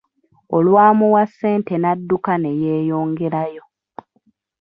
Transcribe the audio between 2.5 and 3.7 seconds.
yeeyongerayo.